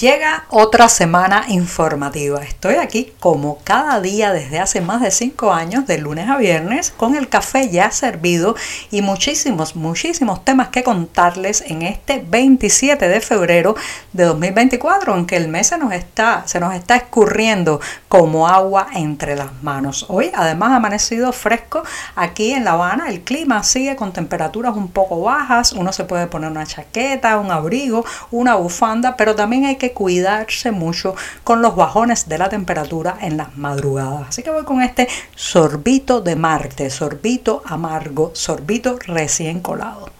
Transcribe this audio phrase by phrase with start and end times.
[0.00, 2.42] Llega otra semana informativa.
[2.42, 6.90] Estoy aquí como cada día desde hace más de cinco años, de lunes a viernes,
[6.96, 8.56] con el café ya servido
[8.90, 13.74] y muchísimos, muchísimos temas que contarles en este 27 de febrero
[14.14, 17.78] de 2024, en que el mes se nos está, se nos está escurriendo
[18.08, 20.06] como agua entre las manos.
[20.08, 21.82] Hoy además ha amanecido fresco
[22.16, 26.26] aquí en La Habana, el clima sigue con temperaturas un poco bajas, uno se puede
[26.26, 31.76] poner una chaqueta, un abrigo, una bufanda, pero también hay que cuidarse mucho con los
[31.76, 34.28] bajones de la temperatura en las madrugadas.
[34.28, 40.10] Así que voy con este sorbito de Marte, sorbito amargo, sorbito recién colado.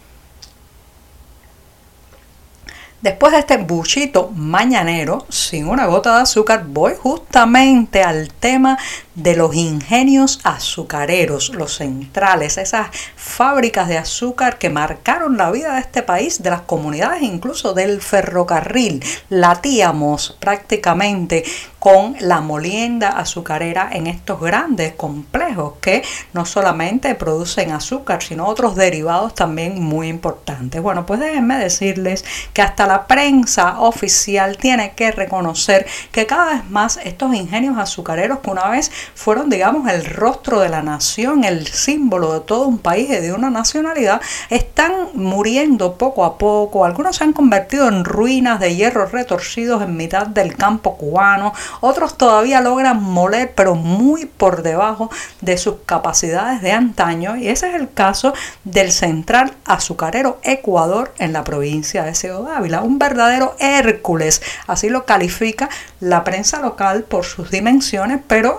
[3.03, 8.77] Después de este buchito mañanero, sin una gota de azúcar, voy justamente al tema
[9.15, 15.81] de los ingenios azucareros, los centrales, esas fábricas de azúcar que marcaron la vida de
[15.81, 19.03] este país, de las comunidades, incluso del ferrocarril.
[19.29, 21.45] Latíamos prácticamente
[21.81, 26.03] con la molienda azucarera en estos grandes complejos que
[26.35, 30.83] no solamente producen azúcar, sino otros derivados también muy importantes.
[30.83, 36.71] Bueno, pues déjenme decirles que hasta la prensa oficial tiene que reconocer que cada vez
[36.71, 41.67] más estos ingenios azucareros que una vez fueron, digamos, el rostro de la nación, el
[41.67, 46.85] símbolo de todo un país y de una nacionalidad, están muriendo poco a poco.
[46.85, 52.17] Algunos se han convertido en ruinas de hierro retorcidos en mitad del campo cubano, otros
[52.17, 57.37] todavía logran moler, pero muy por debajo de sus capacidades de antaño.
[57.37, 58.33] Y ese es el caso
[58.65, 62.83] del Central Azucarero Ecuador en la provincia de Ciudad Ávila.
[62.83, 65.69] Un verdadero Hércules, así lo califica
[66.01, 68.59] la prensa local por sus dimensiones, pero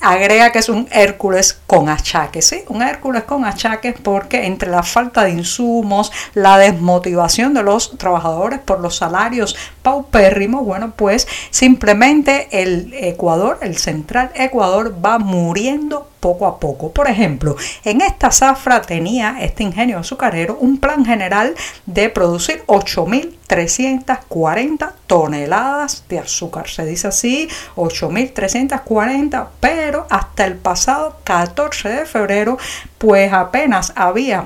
[0.00, 2.64] agrega que es un Hércules con achaques, ¿sí?
[2.68, 8.58] Un Hércules con achaques porque entre la falta de insumos, la desmotivación de los trabajadores
[8.60, 16.46] por los salarios paupérrimos, bueno, pues simplemente el Ecuador, el central Ecuador va muriendo poco
[16.46, 16.92] a poco.
[16.92, 24.92] Por ejemplo, en esta zafra tenía este ingenio azucarero un plan general de producir 8.340
[25.08, 26.68] toneladas de azúcar.
[26.68, 32.56] Se dice así, 8.340, pero hasta el pasado 14 de febrero,
[32.98, 34.44] pues apenas había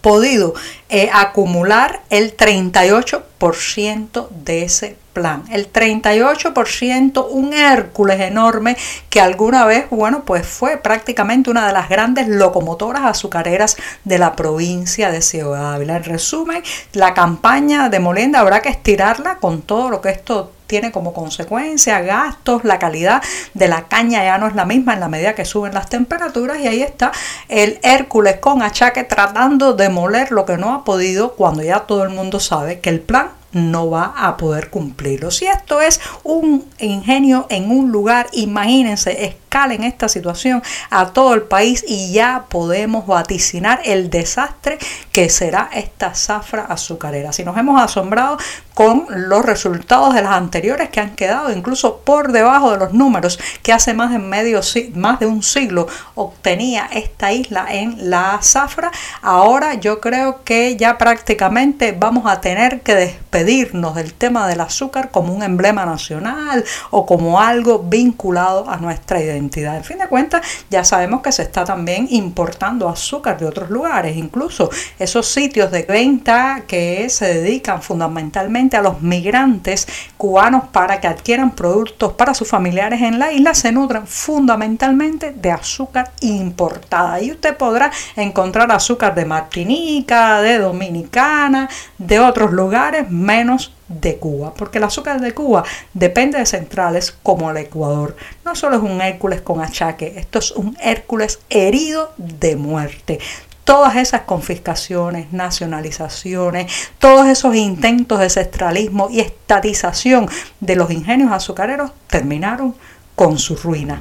[0.00, 0.54] podido
[0.88, 5.44] eh, acumular el 38% de ese plan.
[5.50, 8.76] El 38%, un Hércules enorme
[9.08, 14.36] que alguna vez, bueno, pues fue prácticamente una de las grandes locomotoras azucareras de la
[14.36, 15.96] provincia de Ciudad Ávila.
[15.96, 16.62] En resumen,
[16.92, 22.00] la campaña de Molenda habrá que estirarla con todo lo que esto tiene como consecuencia
[22.00, 23.22] gastos, la calidad
[23.54, 26.58] de la caña ya no es la misma en la medida que suben las temperaturas
[26.58, 27.12] y ahí está
[27.48, 32.02] el Hércules con achaque tratando de moler lo que no ha podido cuando ya todo
[32.02, 35.30] el mundo sabe que el plan no va a poder cumplirlo.
[35.30, 41.42] Si esto es un ingenio en un lugar, imagínense, en esta situación a todo el
[41.42, 44.78] país y ya podemos vaticinar el desastre
[45.12, 47.32] que será esta zafra azucarera.
[47.32, 48.36] Si nos hemos asombrado
[48.74, 53.38] con los resultados de las anteriores que han quedado incluso por debajo de los números
[53.62, 54.60] que hace más de medio
[54.94, 58.90] más de un siglo obtenía esta isla en la zafra,
[59.22, 65.10] ahora yo creo que ya prácticamente vamos a tener que despedirnos del tema del azúcar
[65.10, 69.45] como un emblema nacional o como algo vinculado a nuestra identidad.
[69.54, 74.16] En fin de cuentas, ya sabemos que se está también importando azúcar de otros lugares,
[74.16, 79.86] incluso esos sitios de venta que se dedican fundamentalmente a los migrantes
[80.16, 85.50] cubanos para que adquieran productos para sus familiares en la isla, se nutren fundamentalmente de
[85.50, 87.20] azúcar importada.
[87.20, 91.68] Y usted podrá encontrar azúcar de Martinica, de Dominicana,
[91.98, 97.50] de otros lugares menos de Cuba, porque el azúcar de Cuba depende de centrales como
[97.50, 98.16] el Ecuador.
[98.44, 103.18] No solo es un Hércules con achaque, esto es un Hércules herido de muerte.
[103.64, 110.28] Todas esas confiscaciones, nacionalizaciones, todos esos intentos de centralismo y estatización
[110.60, 112.76] de los ingenios azucareros terminaron
[113.16, 114.00] con su ruina.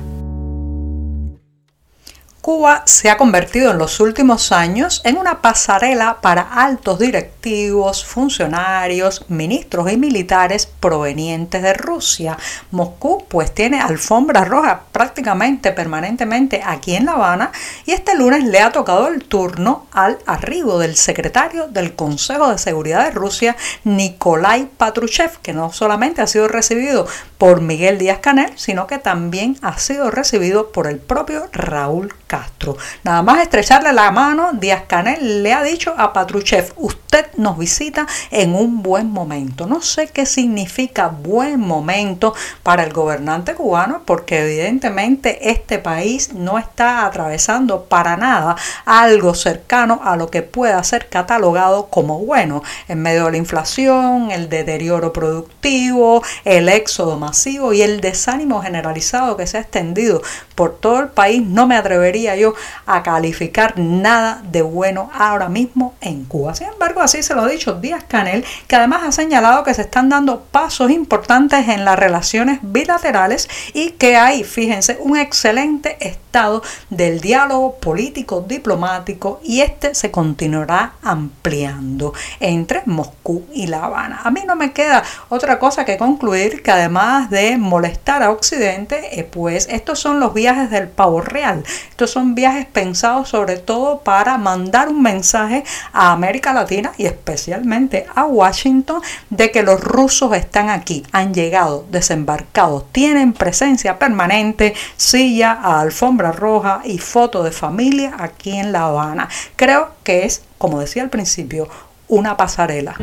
[2.45, 9.25] Cuba se ha convertido en los últimos años en una pasarela para altos directivos, funcionarios,
[9.29, 12.37] ministros y militares provenientes de Rusia.
[12.69, 17.51] Moscú pues tiene alfombra roja prácticamente permanentemente aquí en La Habana
[17.87, 22.59] y este lunes le ha tocado el turno al arribo del secretario del Consejo de
[22.59, 23.55] Seguridad de Rusia,
[23.85, 29.57] Nikolai Patrushev, que no solamente ha sido recibido por Miguel Díaz Canel, sino que también
[29.61, 32.77] ha sido recibido por el propio Raúl Castro.
[33.03, 38.07] Nada más estrecharle la mano, Díaz Canel le ha dicho a Patruchev, usted nos visita
[38.31, 39.67] en un buen momento.
[39.67, 42.33] No sé qué significa buen momento
[42.63, 48.55] para el gobernante cubano, porque evidentemente este país no está atravesando para nada
[48.85, 54.31] algo cercano a lo que pueda ser catalogado como bueno, en medio de la inflación,
[54.31, 60.21] el deterioro productivo, el éxodo masivo y el desánimo generalizado que se ha extendido
[60.55, 62.53] por todo el país, no me atrevería yo
[62.85, 66.55] a calificar nada de bueno ahora mismo en Cuba.
[66.55, 69.81] Sin embargo, así se lo ha dicho Díaz Canel, que además ha señalado que se
[69.81, 76.63] están dando pasos importantes en las relaciones bilaterales y que hay, fíjense, un excelente estado
[76.89, 84.21] del diálogo político diplomático y este se continuará ampliando entre Moscú y La Habana.
[84.23, 89.19] A mí no me queda otra cosa que concluir que además de molestar a Occidente,
[89.19, 91.63] eh, pues estos son los viajes del pavo real.
[91.89, 95.63] Estos son viajes pensados sobre todo para mandar un mensaje
[95.93, 101.85] a América Latina y especialmente a Washington de que los rusos están aquí, han llegado,
[101.89, 108.83] desembarcados, tienen presencia permanente, silla a alfombra roja y foto de familia aquí en La
[108.83, 109.29] Habana.
[109.55, 111.67] Creo que es, como decía al principio,
[112.07, 112.95] una pasarela.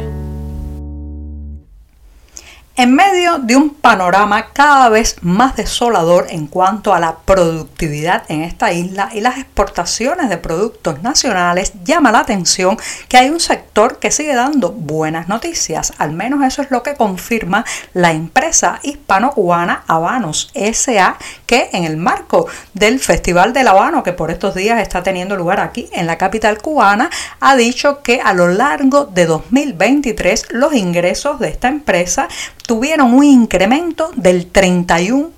[2.75, 8.41] En medio de un panorama cada vez más desolador en cuanto a la productividad en
[8.41, 12.79] esta isla y las exportaciones de productos nacionales, llama la atención
[13.09, 15.93] que hay un sector que sigue dando buenas noticias.
[15.99, 21.99] Al menos eso es lo que confirma la empresa hispano-cubana Habanos SA, que en el
[21.99, 26.17] marco del Festival del Habano, que por estos días está teniendo lugar aquí en la
[26.17, 32.29] capital cubana, ha dicho que a lo largo de 2023 los ingresos de esta empresa
[32.67, 35.31] tuvieron un incremento del 31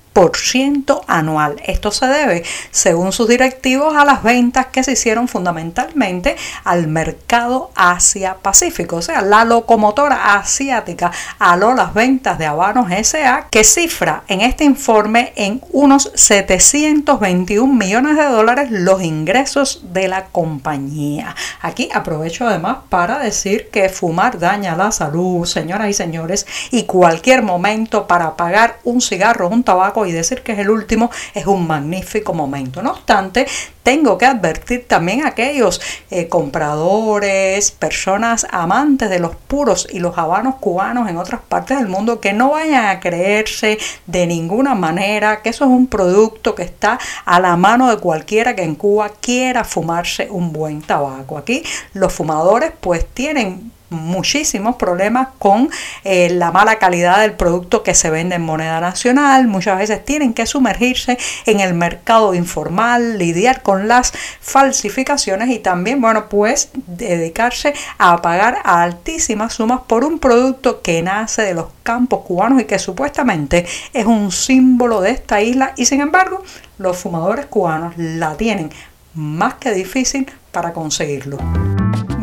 [1.07, 1.57] anual.
[1.65, 7.71] Esto se debe, según sus directivos, a las ventas que se hicieron fundamentalmente al mercado
[7.75, 14.41] Asia-Pacífico, o sea, la locomotora asiática aló las ventas de Habanos SA, que cifra en
[14.41, 21.35] este informe en unos 721 millones de dólares los ingresos de la compañía.
[21.61, 27.41] Aquí aprovecho además para decir que fumar daña la salud, señoras y señores, y cualquier
[27.41, 31.67] momento para pagar un cigarro, un tabaco y decir que es el último es un
[31.67, 32.81] magnífico momento.
[32.81, 33.47] No obstante,
[33.83, 35.79] tengo que advertir también a aquellos
[36.09, 41.87] eh, compradores, personas amantes de los puros y los habanos cubanos en otras partes del
[41.87, 46.63] mundo que no vayan a creerse de ninguna manera que eso es un producto que
[46.63, 51.37] está a la mano de cualquiera que en Cuba quiera fumarse un buen tabaco.
[51.37, 51.63] Aquí
[51.93, 55.69] los fumadores pues tienen muchísimos problemas con
[56.03, 59.47] eh, la mala calidad del producto que se vende en moneda nacional.
[59.47, 66.01] Muchas veces tienen que sumergirse en el mercado informal, lidiar con las falsificaciones y también,
[66.01, 72.21] bueno, pues dedicarse a pagar altísimas sumas por un producto que nace de los campos
[72.25, 76.43] cubanos y que supuestamente es un símbolo de esta isla y sin embargo
[76.77, 78.71] los fumadores cubanos la tienen
[79.13, 81.37] más que difícil para conseguirlo.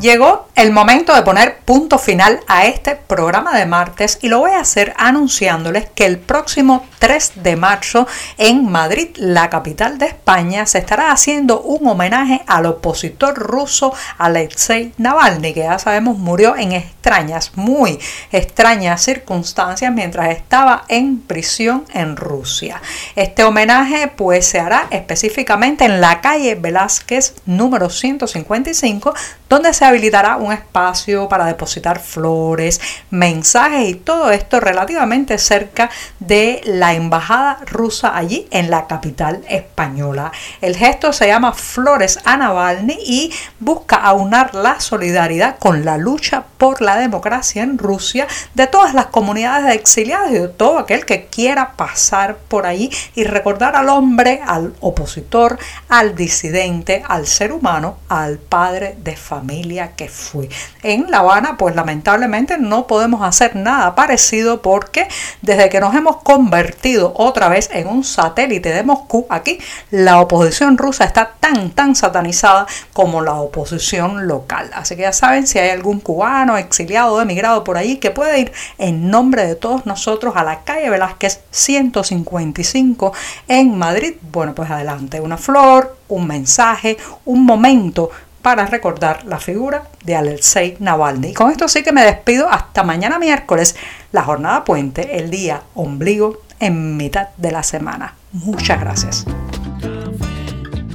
[0.03, 4.51] Llegó el momento de poner punto final a este programa de martes y lo voy
[4.51, 10.67] a hacer anunciándoles que el próximo 3 de marzo en Madrid, la capital de España,
[10.67, 16.73] se estará haciendo un homenaje al opositor ruso Alexei Navalny, que ya sabemos murió en
[16.73, 18.01] extrañas, muy
[18.33, 22.83] extrañas circunstancias mientras estaba en prisión en Rusia.
[23.15, 29.15] Este homenaje pues se hará específicamente en la calle Velázquez número 155,
[29.49, 32.81] donde se habilitará un espacio para depositar flores,
[33.11, 40.33] mensajes y todo esto relativamente cerca de la embajada rusa allí en la capital española.
[40.61, 46.45] El gesto se llama Flores a Navalny y busca aunar la solidaridad con la lucha
[46.57, 51.05] por la democracia en Rusia de todas las comunidades de exiliados y de todo aquel
[51.05, 55.59] que quiera pasar por allí y recordar al hombre, al opositor,
[55.89, 60.49] al disidente, al ser humano, al padre de familia que fue.
[60.83, 65.09] En La Habana, pues lamentablemente no podemos hacer nada parecido porque
[65.43, 69.59] desde que nos hemos convertido otra vez en un satélite de Moscú, aquí
[69.91, 74.71] la oposición rusa está tan, tan satanizada como la oposición local.
[74.75, 78.41] Así que ya saben, si hay algún cubano exiliado o emigrado por allí que puede
[78.41, 83.13] ir en nombre de todos nosotros a la calle Velázquez 155
[83.49, 88.11] en Madrid, bueno, pues adelante, una flor, un mensaje, un momento
[88.43, 91.29] para recordar la figura de Alexei Navalny.
[91.29, 93.77] Y con esto sí que me despido hasta mañana miércoles,
[94.11, 98.15] la jornada puente, el día ombligo en mitad de la semana.
[98.33, 99.25] Muchas gracias.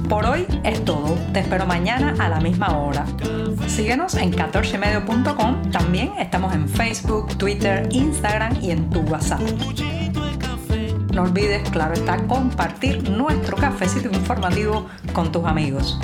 [0.08, 1.18] Por hoy es todo.
[1.34, 3.04] Te espero mañana a la misma hora.
[3.66, 5.70] Síguenos en 14medio.com.
[5.70, 9.40] También estamos en Facebook, Twitter, Instagram y en tu WhatsApp.
[11.12, 15.98] No olvides, claro está, compartir nuestro cafecito informativo con tus amigos.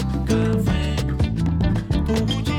[2.06, 2.53] Café,